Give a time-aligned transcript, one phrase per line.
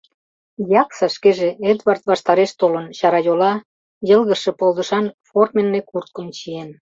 [0.67, 3.53] Дьякса шкеже Эдвард ваштареш толын: чарайола,
[4.09, 6.69] йылгыжше полдышан форменный курткым чиен.